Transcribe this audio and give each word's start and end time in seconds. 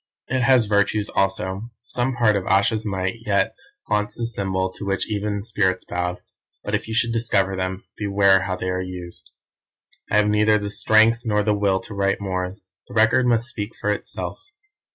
"It 0.27 0.41
has 0.41 0.65
virtues 0.65 1.09
also; 1.09 1.69
some 1.83 2.13
part 2.15 2.35
of 2.35 2.47
Ayesha's 2.47 2.87
might 2.87 3.17
yet 3.19 3.53
haunts 3.85 4.17
the 4.17 4.25
symbol 4.25 4.71
to 4.73 4.83
which 4.83 5.07
even 5.07 5.43
spirits 5.43 5.85
bowed, 5.85 6.21
but 6.63 6.73
if 6.73 6.87
you 6.87 6.95
should 6.95 7.13
discover 7.13 7.55
them, 7.55 7.83
beware 7.97 8.41
how 8.45 8.55
they 8.55 8.69
are 8.69 8.81
used. 8.81 9.29
"I 10.09 10.15
have 10.17 10.27
neither 10.27 10.57
the 10.57 10.71
strength 10.71 11.21
nor 11.23 11.43
the 11.43 11.53
will 11.53 11.79
to 11.81 11.93
write 11.93 12.19
more. 12.19 12.55
The 12.87 12.95
Record 12.95 13.27
must 13.27 13.45
speak 13.49 13.75
for 13.79 13.91
itself. 13.91 14.39